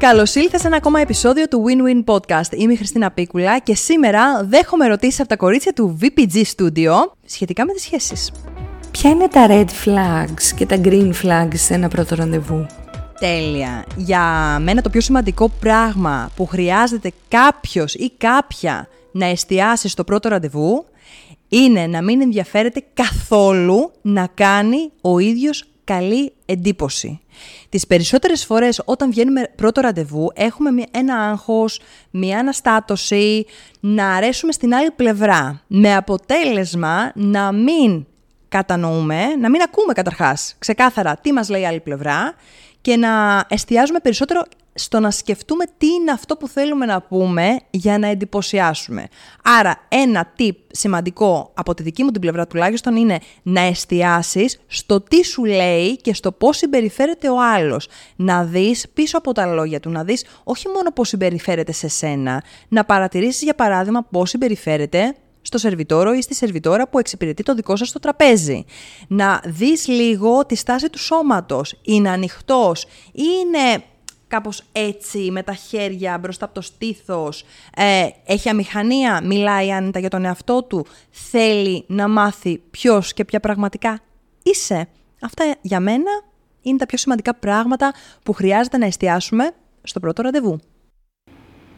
[0.00, 2.52] Καλώς ήλθες σε ένα ακόμα επεισόδιο του Win-Win Podcast.
[2.56, 6.92] Είμαι η Χριστίνα Πίκουλα και σήμερα δέχομαι ερωτήσεις από τα κορίτσια του VPG Studio
[7.24, 8.32] σχετικά με τις σχέσεις.
[8.90, 12.66] Ποια είναι τα red flags και τα green flags σε ένα πρώτο ραντεβού;
[13.20, 13.84] Τέλεια.
[13.96, 14.22] Για
[14.62, 20.84] μένα το πιο σημαντικό πράγμα που χρειάζεται κάποιος ή κάποια να εστιάσει στο πρώτο ραντεβού
[21.48, 27.20] είναι να μην ενδιαφέρεται καθόλου να κάνει ο ίδιος καλή εντύπωση.
[27.68, 33.46] Τις περισσότερες φορές όταν βγαίνουμε πρώτο ραντεβού έχουμε ένα άγχος, μια αναστάτωση,
[33.80, 35.62] να αρέσουμε στην άλλη πλευρά.
[35.66, 38.06] Με αποτέλεσμα να μην
[38.48, 42.34] κατανοούμε, να μην ακούμε καταρχάς ξεκάθαρα τι μας λέει η άλλη πλευρά
[42.80, 44.42] και να εστιάζουμε περισσότερο
[44.80, 49.08] στο να σκεφτούμε τι είναι αυτό που θέλουμε να πούμε για να εντυπωσιάσουμε.
[49.44, 55.00] Άρα ένα tip σημαντικό από τη δική μου την πλευρά τουλάχιστον είναι να εστιάσεις στο
[55.00, 57.88] τι σου λέει και στο πώς συμπεριφέρεται ο άλλος.
[58.16, 62.42] Να δεις πίσω από τα λόγια του, να δεις όχι μόνο πώς συμπεριφέρεται σε σένα,
[62.68, 67.76] να παρατηρήσεις για παράδειγμα πώς συμπεριφέρεται στο σερβιτόρο ή στη σερβιτόρα που εξυπηρετεί το δικό
[67.76, 68.64] σας το τραπέζι.
[69.08, 71.80] Να δεις λίγο τη στάση του σώματος.
[71.82, 72.82] Είναι ανοιχτός
[73.12, 73.82] ή είναι
[74.30, 77.44] κάπως έτσι με τα χέρια μπροστά από το στήθος,
[77.76, 83.40] ε, έχει αμηχανία, μιλάει άνετα για τον εαυτό του, θέλει να μάθει ποιος και ποια
[83.40, 84.00] πραγματικά
[84.42, 84.88] είσαι.
[85.20, 86.10] Αυτά για μένα
[86.62, 87.92] είναι τα πιο σημαντικά πράγματα
[88.22, 89.50] που χρειάζεται να εστιάσουμε
[89.82, 90.60] στο πρώτο ραντεβού.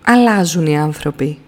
[0.05, 1.39] Αλλάζουν οι άνθρωποι.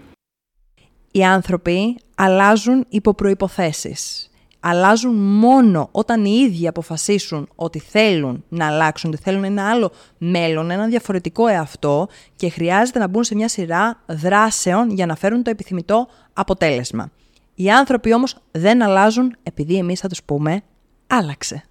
[1.11, 4.29] Οι άνθρωποι αλλάζουν υπό προϋποθέσεις
[4.67, 10.71] αλλάζουν μόνο όταν οι ίδιοι αποφασίσουν ότι θέλουν να αλλάξουν, ότι θέλουν ένα άλλο μέλλον,
[10.71, 15.49] ένα διαφορετικό εαυτό και χρειάζεται να μπουν σε μια σειρά δράσεων για να φέρουν το
[15.49, 17.11] επιθυμητό αποτέλεσμα.
[17.55, 20.61] Οι άνθρωποι όμως δεν αλλάζουν επειδή εμείς θα τους πούμε
[21.07, 21.63] «άλλαξε».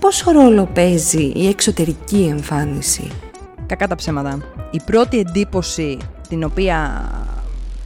[0.00, 3.10] Πόσο ρόλο παίζει η εξωτερική εμφάνιση;
[3.66, 4.42] Κακά τα ψέματα.
[4.70, 5.98] Η πρώτη εντύπωση
[6.28, 7.08] την οποία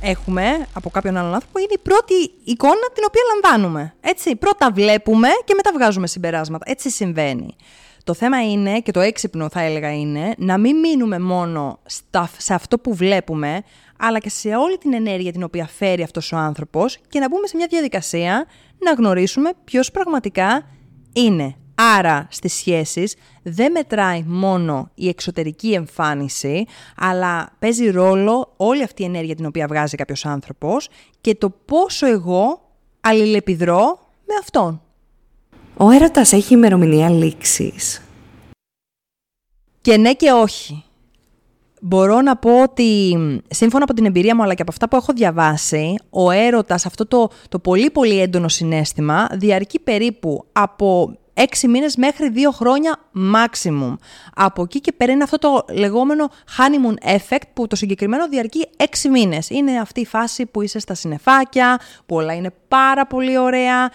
[0.02, 3.94] έχουμε από κάποιον άλλον άνθρωπο είναι η πρώτη εικόνα την οποία λαμβάνουμε.
[4.00, 6.70] Έτσι, πρώτα βλέπουμε και μετά βγάζουμε συμπεράσματα.
[6.70, 7.56] Έτσι συμβαίνει.
[8.04, 12.54] Το θέμα είναι, και το έξυπνο θα έλεγα είναι, να μην μείνουμε μόνο στα, σε
[12.54, 13.62] αυτό που βλέπουμε,
[13.98, 17.46] αλλά και σε όλη την ενέργεια την οποία φέρει αυτός ο άνθρωπος και να μπούμε
[17.46, 18.46] σε μια διαδικασία
[18.78, 20.62] να γνωρίσουμε ποιος πραγματικά
[21.12, 21.54] είναι.
[21.82, 26.64] Άρα στις σχέσεις δεν μετράει μόνο η εξωτερική εμφάνιση,
[26.96, 30.88] αλλά παίζει ρόλο όλη αυτή η ενέργεια την οποία βγάζει κάποιος άνθρωπος
[31.20, 32.60] και το πόσο εγώ
[33.00, 34.82] αλληλεπιδρώ με αυτόν.
[35.76, 38.02] Ο έρωτας έχει ημερομηνία λήξης.
[39.80, 40.84] Και ναι και όχι.
[41.80, 43.16] Μπορώ να πω ότι
[43.48, 47.06] σύμφωνα από την εμπειρία μου αλλά και από αυτά που έχω διαβάσει, ο έρωτας, αυτό
[47.06, 52.96] το, το πολύ πολύ έντονο συνέστημα, διαρκεί περίπου από έξι μήνες μέχρι δύο χρόνια
[53.34, 53.94] maximum.
[54.34, 59.08] Από εκεί και πέρα είναι αυτό το λεγόμενο honeymoon effect που το συγκεκριμένο διαρκεί έξι
[59.08, 59.50] μήνες.
[59.50, 63.90] Είναι αυτή η φάση που είσαι στα συνεφάκια, που όλα είναι πάρα πολύ ωραία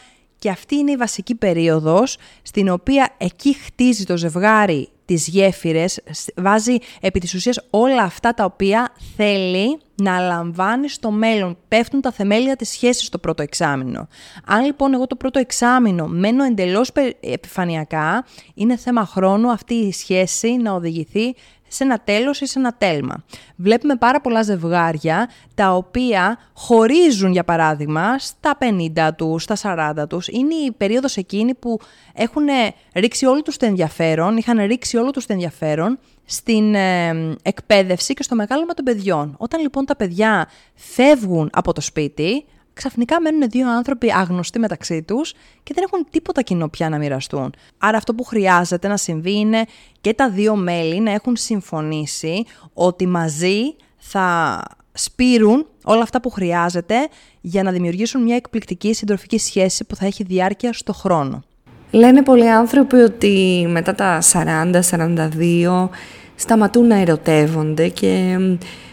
[0.46, 6.02] και αυτή είναι η βασική περίοδος στην οποία εκεί χτίζει το ζευγάρι τις γέφυρες,
[6.36, 11.58] βάζει επί της ουσίας όλα αυτά τα οποία θέλει να λαμβάνει στο μέλλον.
[11.68, 14.08] Πέφτουν τα θεμέλια της σχέσης στο πρώτο εξάμεινο.
[14.46, 20.56] Αν λοιπόν εγώ το πρώτο εξάμεινο μένω εντελώς επιφανειακά, είναι θέμα χρόνου αυτή η σχέση
[20.56, 21.36] να οδηγηθεί
[21.68, 23.24] σε ένα τέλος ή σε ένα τέλμα.
[23.56, 29.56] Βλέπουμε πάρα πολλά ζευγάρια τα οποία χωρίζουν για παράδειγμα στα 50 τους, στα
[30.02, 30.28] 40 τους.
[30.28, 31.80] Είναι η περίοδος εκείνη που
[32.14, 32.46] έχουν
[32.94, 38.24] ρίξει όλο τους το ενδιαφέρον, είχαν ρίξει όλο τους το ενδιαφέρον στην ε, εκπαίδευση και
[38.24, 39.36] στο μεγάλωμα των παιδιών.
[39.38, 42.46] Όταν λοιπόν τα παιδιά φεύγουν από το σπίτι,
[42.76, 45.34] ξαφνικά μένουν δύο άνθρωποι άγνωστοι μεταξύ τους
[45.64, 47.54] και δεν έχουν τίποτα κοινό πια να μοιραστούν.
[47.78, 49.66] Άρα αυτό που χρειάζεται να συμβεί είναι
[50.02, 54.62] και τα δύο μέλη να έχουν συμφωνήσει ότι μαζί θα
[54.94, 56.96] σπείρουν όλα αυτά που χρειάζεται
[57.42, 61.44] για να δημιουργήσουν μια εκπληκτική συντροφική σχέση που θα έχει διάρκεια στο χρόνο.
[61.92, 65.90] Λένε πολλοί άνθρωποι ότι μετά τα 40-42
[66.36, 68.38] σταματούν να ερωτεύονται και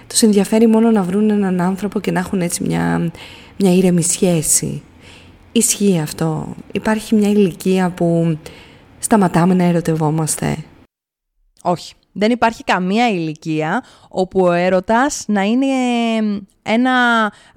[0.07, 3.11] τους ενδιαφέρει μόνο να βρουν έναν άνθρωπο και να έχουν έτσι μια
[3.63, 4.83] μια ήρεμη σχέση.
[5.53, 6.55] Ισχύει αυτό.
[6.73, 8.39] Υπάρχει μια ηλικία που
[8.99, 10.57] σταματάμε να ερωτευόμαστε.
[11.63, 11.95] Όχι.
[12.15, 15.67] Δεν υπάρχει καμία ηλικία όπου ο έρωτας να είναι
[16.63, 16.93] ένα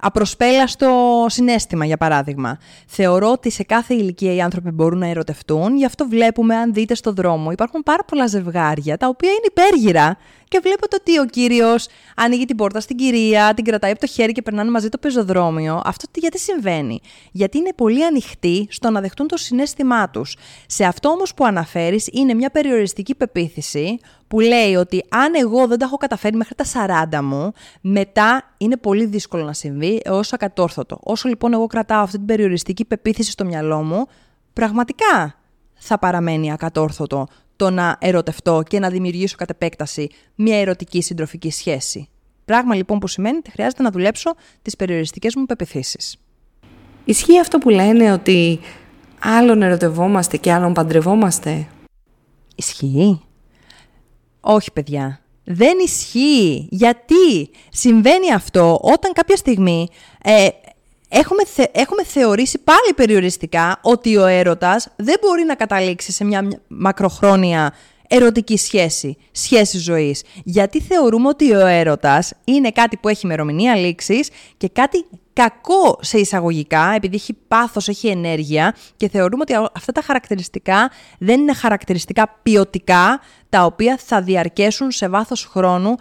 [0.00, 2.58] απροσπέλαστο συνέστημα, για παράδειγμα.
[2.86, 6.94] Θεωρώ ότι σε κάθε ηλικία οι άνθρωποι μπορούν να ερωτευτούν, γι' αυτό βλέπουμε, αν δείτε
[6.94, 10.16] στο δρόμο, υπάρχουν πάρα πολλά ζευγάρια, τα οποία είναι υπέργυρα
[10.48, 14.32] και βλέπετε ότι ο κύριος ανοίγει την πόρτα στην κυρία, την κρατάει από το χέρι
[14.32, 15.82] και περνάνε μαζί το πεζοδρόμιο.
[15.84, 17.00] Αυτό γιατί συμβαίνει;
[17.32, 20.36] Γιατί είναι πολύ ανοιχτοί στο να δεχτούν το συνέστημά τους.
[20.66, 23.98] Σε αυτό όμως που αναφέρεις είναι μια περιοριστική πεποίθηση
[24.28, 26.64] που λέει ότι αν εγώ δεν τα έχω καταφέρει μέχρι τα
[27.12, 30.98] 40 μου, μετά είναι πολύ δύσκολο να συμβεί έως ακατόρθωτο.
[31.02, 34.06] Όσο λοιπόν εγώ κρατάω αυτή την περιοριστική πεποίθηση στο μυαλό μου,
[34.52, 35.34] πραγματικά
[35.74, 42.08] θα παραμένει ακατόρθωτο το να ερωτευτώ και να δημιουργήσω κατ' επέκταση μια ερωτική συντροφική σχέση.
[42.44, 46.16] Πράγμα λοιπόν που σημαίνει ότι χρειάζεται να δουλέψω τις περιοριστικές μου πεπιθήσεις.
[47.04, 48.60] Ισχύει αυτό που λένε ότι
[49.20, 51.66] άλλον ερωτευόμαστε και άλλον παντρευόμαστε;
[52.56, 53.20] Ισχύει.
[54.40, 55.20] Όχι παιδιά.
[55.44, 56.68] Δεν ισχύει.
[56.70, 59.88] Γιατί συμβαίνει αυτό όταν κάποια στιγμή
[60.22, 60.48] ε,
[61.08, 61.42] έχουμε,
[61.72, 67.72] έχουμε θεωρήσει πάλι περιοριστικά ότι ο έρωτας δεν μπορεί να καταλήξει σε μια μακροχρόνια
[68.08, 70.22] ερωτική σχέση, σχέση ζωής.
[70.44, 76.18] Γιατί θεωρούμε ότι ο έρωτας είναι κάτι που έχει ημερομηνία λήξης και κάτι κακό σε
[76.18, 82.38] εισαγωγικά, επειδή έχει πάθος, έχει ενέργεια και θεωρούμε ότι αυτά τα χαρακτηριστικά δεν είναι χαρακτηριστικά
[82.42, 85.94] ποιοτικά, τα οποία θα διαρκέσουν σε βάθος χρόνου,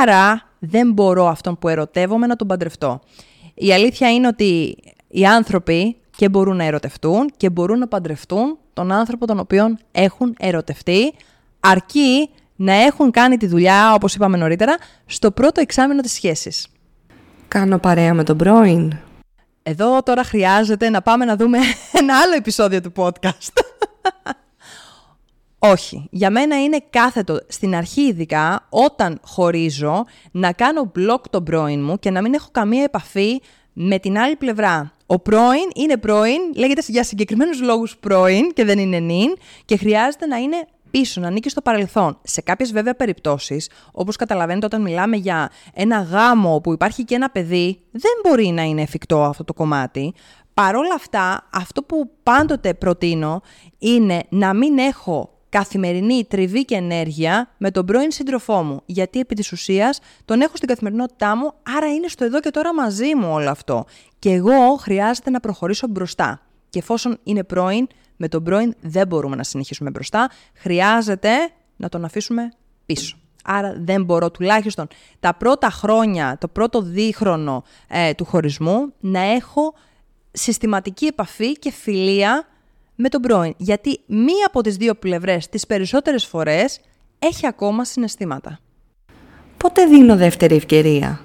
[0.00, 3.00] άρα δεν μπορώ αυτόν που ερωτεύομαι να τον παντρευτώ.
[3.54, 4.76] Η αλήθεια είναι ότι
[5.08, 10.34] οι άνθρωποι και μπορούν να ερωτευτούν και μπορούν να παντρευτούν τον άνθρωπο τον οποίο έχουν
[10.38, 11.14] ερωτευτεί,
[11.60, 16.66] αρκεί να έχουν κάνει τη δουλειά, όπως είπαμε νωρίτερα, στο πρώτο εξάμεινο της σχέσης.
[17.48, 18.96] Κάνω παρέα με τον πρώην.
[19.62, 21.58] Εδώ τώρα χρειάζεται να πάμε να δούμε
[22.00, 23.62] ένα άλλο επεισόδιο του podcast.
[25.72, 26.06] Όχι.
[26.10, 31.98] Για μένα είναι κάθετο στην αρχή ειδικά όταν χωρίζω να κάνω block τον πρώην μου
[31.98, 33.40] και να μην έχω καμία επαφή
[33.72, 34.92] με την άλλη πλευρά.
[35.06, 40.26] Ο πρώην είναι πρώην, λέγεται για συγκεκριμένους λόγους πρώην και δεν είναι νυν και χρειάζεται
[40.26, 42.18] να είναι πίσω, να ανήκει στο παρελθόν.
[42.22, 47.30] Σε κάποιες βέβαια περιπτώσεις, όπως καταλαβαίνετε όταν μιλάμε για ένα γάμο που υπάρχει και ένα
[47.30, 50.14] παιδί, δεν μπορεί να είναι εφικτό αυτό το κομμάτι.
[50.54, 53.40] Παρ' όλα αυτά, αυτό που πάντοτε προτείνω
[53.78, 58.80] είναι να μην έχω καθημερινή τριβή και ενέργεια με τον πρώην σύντροφό μου.
[58.86, 62.74] Γιατί επί της ουσίας τον έχω στην καθημερινότητά μου, άρα είναι στο εδώ και τώρα
[62.74, 63.84] μαζί μου όλο αυτό.
[64.18, 66.40] Και εγώ χρειάζεται να προχωρήσω μπροστά.
[66.70, 67.86] Και εφόσον είναι πρώην,
[68.16, 70.30] με τον πρώην δεν μπορούμε να συνεχίσουμε μπροστά.
[70.54, 71.30] Χρειάζεται
[71.76, 72.52] να τον αφήσουμε
[72.86, 73.16] πίσω.
[73.44, 74.86] Άρα δεν μπορώ τουλάχιστον
[75.20, 79.74] τα πρώτα χρόνια, το πρώτο δίχρονο ε, του χωρισμού να έχω
[80.32, 82.46] συστηματική επαφή και φιλία
[82.94, 83.54] με τον πρώην.
[83.56, 86.80] Γιατί μία από τις δύο πλευρές τις περισσότερες φορές
[87.18, 88.58] έχει ακόμα συναισθήματα.
[89.56, 91.24] Πότε δίνω δεύτερη ευκαιρία;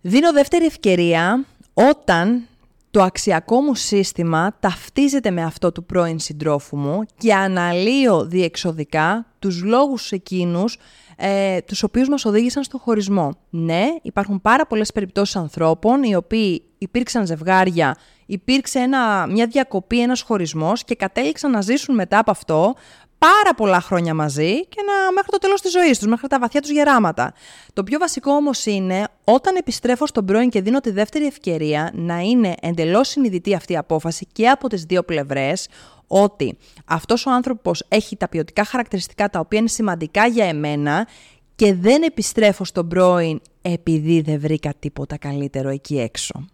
[0.00, 2.46] Δίνω δεύτερη ευκαιρία όταν
[2.90, 9.62] το αξιακό μου σύστημα ταυτίζεται με αυτό του πρώην συντρόφου μου και αναλύω διεξοδικά τους
[9.62, 10.78] λόγους εκείνους
[11.16, 13.30] ε, τους οποίους μας οδήγησαν στο χωρισμό.
[13.50, 17.96] Ναι, υπάρχουν πάρα πολλές περιπτώσεις ανθρώπων οι οποίοι υπήρξαν ζευγάρια,
[18.30, 22.74] υπήρξε ένα, μια διακοπή, ένας χωρισμός και κατέληξαν να ζήσουν μετά από αυτό
[23.18, 26.60] πάρα πολλά χρόνια μαζί και να, μέχρι το τέλος της ζωής τους, μέχρι τα βαθιά
[26.60, 27.34] τους γεράματα.
[27.72, 32.18] Το πιο βασικό όμως είναι όταν επιστρέφω στον πρώην και δίνω τη δεύτερη ευκαιρία να
[32.18, 35.68] είναι εντελώς συνειδητή αυτή η απόφαση και από τις δύο πλευρές,
[36.06, 41.08] ότι αυτός ο άνθρωπος έχει τα ποιοτικά χαρακτηριστικά τα οποία είναι σημαντικά για εμένα
[41.54, 46.48] και δεν επιστρέφω στον πρώην επειδή δεν βρήκα τίποτα καλύτερο εκεί έξω.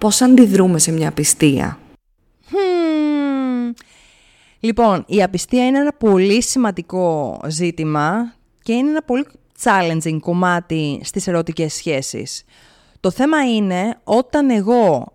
[0.00, 1.78] Πώς αντιδρούμε σε μια απιστία;
[4.60, 9.26] Λοιπόν, η απιστία είναι ένα πολύ σημαντικό ζήτημα και είναι ένα πολύ
[9.62, 12.44] challenging κομμάτι στις ερωτικές σχέσεις.
[13.00, 15.12] Το θέμα είναι όταν εγώ...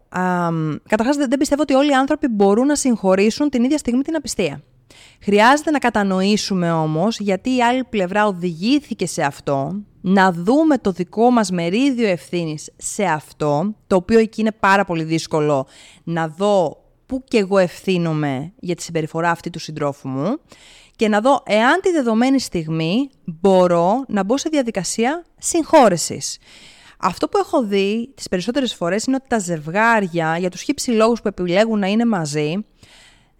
[0.88, 4.62] Καταρχάς δεν πιστεύω ότι όλοι οι άνθρωποι μπορούν να συγχωρήσουν την ίδια στιγμή την απιστία.
[5.22, 11.30] Χρειάζεται να κατανοήσουμε όμως γιατί η άλλη πλευρά οδηγήθηκε σε αυτό, να δούμε το δικό
[11.32, 15.68] μας μερίδιο ευθύνης σε αυτό, το οποίο εκεί είναι πάρα πολύ δύσκολο
[16.04, 20.38] να δω πού και εγώ ευθύνομαι για τη συμπεριφορά αυτή του συντρόφου μου
[20.96, 26.38] και να δω εάν τη δεδομένη στιγμή μπορώ να μπω σε διαδικασία συγχώρεσης.
[27.00, 31.22] Αυτό που έχω δει τις περισσότερες φορές είναι ότι τα ζευγάρια για τους χύψη λόγους
[31.22, 32.66] που επιλέγουν να είναι μαζί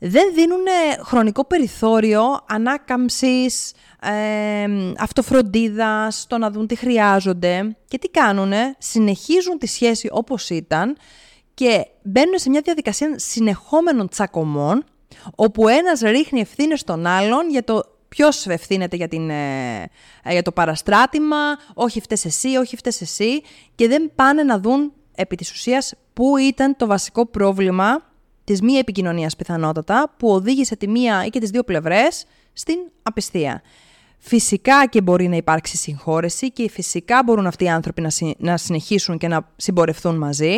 [0.08, 0.66] δεν δίνουν
[1.04, 4.66] χρονικό περιθώριο ανάκαμψης, ε,
[4.98, 7.76] αυτοφροντίδας, το να δουν τι χρειάζονται.
[7.88, 10.98] Και τι κάνουνε, συνεχίζουν τη σχέση όπως ήταν
[11.54, 14.84] και μπαίνουν σε μια διαδικασία συνεχόμενων τσακωμών
[15.36, 19.90] όπου ένας ρίχνει ευθύνες στον άλλον για το ποιος ευθύνεται για, την, ε,
[20.30, 23.42] για το παραστράτημα, όχι φταίς εσύ, όχι φταίς εσύ
[23.76, 28.05] και δεν πάνε να δουν επί της ουσίας πού ήταν το βασικό πρόβλημα
[28.46, 33.62] της μη επικοινωνίας πιθανότατα που οδήγησε τη μία ή και τις δύο πλευρές στην απιστία.
[34.18, 39.18] Φυσικά και μπορεί να υπάρξει συγχώρεση και φυσικά μπορούν αυτοί οι άνθρωποι να, να συνεχίσουν
[39.18, 40.56] και να συμπορευθούν μαζί,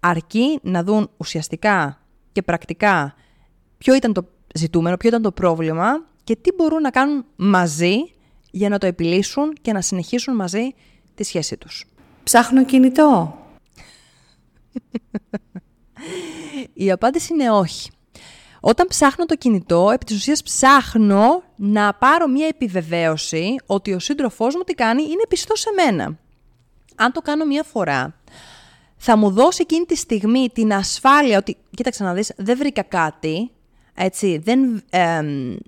[0.00, 2.00] αρκεί να δουν ουσιαστικά
[2.32, 3.14] και πρακτικά
[3.78, 7.96] ποιο ήταν το ζητούμενο, ποιο ήταν το πρόβλημα και τι μπορούν να κάνουν μαζί
[8.50, 10.74] για να το επιλύσουν και να συνεχίσουν μαζί
[11.14, 11.84] τη σχέση τους.
[12.24, 13.38] Ψάχνω κινητό.
[16.78, 17.90] Η απάντηση είναι όχι.
[18.60, 24.54] Όταν ψάχνω το κινητό, επί της ουσίας ψάχνω να πάρω μία επιβεβαίωση ότι ο σύντροφός
[24.54, 26.18] μου τι κάνει είναι πιστό σε μένα.
[26.96, 28.20] Αν το κάνω μία φορά,
[28.96, 33.50] θα μου δώσει εκείνη τη στιγμή την ασφάλεια ότι, κοίταξε να δεις, δεν βρήκα κάτι,
[33.94, 34.82] έτσι, δεν,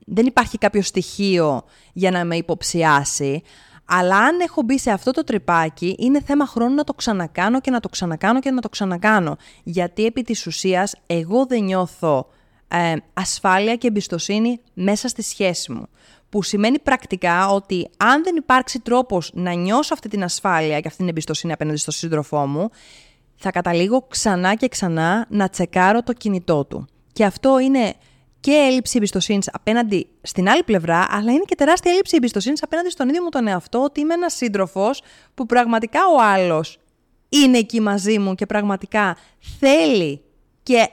[0.06, 3.42] δεν υπάρχει κάποιο στοιχείο για να με υποψιάσει,
[3.90, 7.70] αλλά αν έχω μπει σε αυτό το τρυπάκι, είναι θέμα χρόνου να το ξανακάνω και
[7.70, 9.36] να το ξανακάνω και να το ξανακάνω.
[9.62, 12.28] Γιατί επί της ουσίας εγώ δεν νιώθω
[12.68, 15.88] ε, ασφάλεια και εμπιστοσύνη μέσα στη σχέση μου.
[16.28, 20.98] Που σημαίνει πρακτικά ότι αν δεν υπάρξει τρόπος να νιώσω αυτή την ασφάλεια και αυτή
[20.98, 22.70] την εμπιστοσύνη απέναντι στον σύντροφό μου,
[23.36, 26.86] θα καταλήγω ξανά και ξανά να τσεκάρω το κινητό του.
[27.12, 27.94] Και αυτό είναι
[28.40, 33.08] και έλλειψη εμπιστοσύνης απέναντι στην άλλη πλευρά, αλλά είναι και τεράστια έλλειψη εμπιστοσύνης απέναντι στον
[33.08, 35.02] ίδιο μου τον εαυτό, ότι είμαι ένας σύντροφος
[35.34, 36.78] που πραγματικά ο άλλος
[37.28, 39.16] είναι εκεί μαζί μου και πραγματικά
[39.58, 40.22] θέλει
[40.62, 40.88] και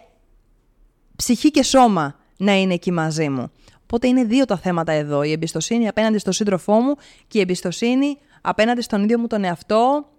[1.15, 3.51] ψυχή και σώμα να είναι εκεί μαζί μου.
[3.83, 5.23] Οπότε είναι δύο τα θέματα εδώ.
[5.23, 6.95] Η εμπιστοσύνη απέναντι στον σύντροφό μου
[7.27, 10.09] και η εμπιστοσύνη απέναντι στον ίδιο μου τον εαυτό.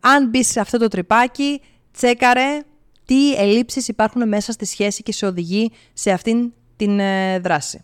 [0.00, 1.60] Αν μπεις σε αυτό το τρυπάκι,
[1.92, 2.62] τσέκαρε
[3.04, 7.80] τι ελλείψεις υπάρχουν μέσα στη σχέση και σε οδηγεί σε αυτήν την ε, δράση.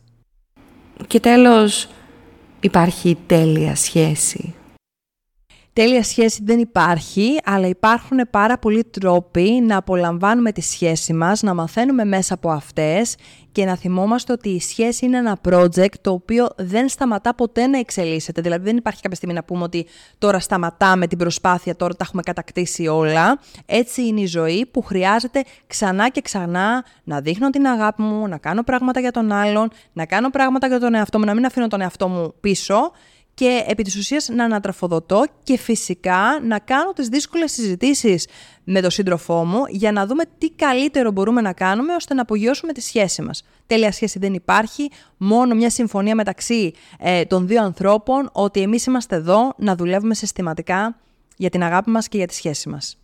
[1.07, 1.89] Και τέλος,
[2.61, 4.55] υπάρχει τέλεια σχέση.
[5.79, 11.55] Τέλεια σχέση δεν υπάρχει, αλλά υπάρχουν πάρα πολλοί τρόποι να απολαμβάνουμε τη σχέση μας, να
[11.55, 13.17] μαθαίνουμε μέσα από αυτές
[13.53, 17.79] και να θυμόμαστε ότι η σχέση είναι ένα project το οποίο δεν σταματά ποτέ να
[17.79, 18.41] εξελίσσεται.
[18.41, 19.87] Δηλαδή δεν υπάρχει κάποια στιγμή να πούμε ότι
[20.19, 23.41] τώρα σταματάμε την προσπάθεια, τώρα τα έχουμε κατακτήσει όλα.
[23.67, 28.39] Έτσι είναι η ζωή που χρειάζεται ξανά και ξανά να δείχνω την αγάπη μου, να
[28.39, 31.67] κάνω πράγματα για τον άλλον, να κάνω πράγματα για τον εαυτό μου, να μην αφήνω
[31.67, 32.93] τον εαυτό μου πίσω
[33.39, 38.27] και επί της ουσίας να ανατραφοδοτώ και φυσικά να κάνω τις δύσκολες συζητήσεις
[38.65, 42.73] με τον σύντροφό μου για να δούμε τι καλύτερο μπορούμε να κάνουμε ώστε να απογειώσουμε
[42.73, 43.45] τη σχέση μας.
[43.67, 49.17] Τέλεια σχέση δεν υπάρχει, μόνο μια συμφωνία μεταξύ ε, των δύο ανθρώπων ότι εμείς είμαστε
[49.17, 50.97] εδώ να δουλεύουμε συστηματικά
[51.37, 52.99] για την αγάπη μας και για τη σχέση μας.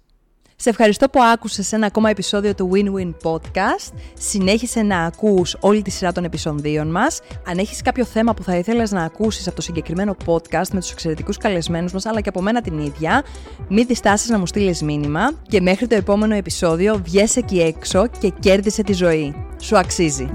[0.57, 3.93] Σε ευχαριστώ που άκουσες ένα ακόμα επεισόδιο του Win-Win Podcast.
[4.19, 7.21] Συνέχισε να ακούς όλη τη σειρά των επεισοδίων μας.
[7.47, 10.91] Αν έχεις κάποιο θέμα που θα ήθελες να ακούσεις από το συγκεκριμένο podcast με τους
[10.91, 13.25] εξαιρετικούς καλεσμένους μας, αλλά και από μένα την ίδια,
[13.69, 18.33] μην διστάσεις να μου στείλεις μήνυμα και μέχρι το επόμενο επεισόδιο βγες εκεί έξω και
[18.41, 19.35] κέρδισε τη ζωή.
[19.61, 20.29] Σου αξίζει.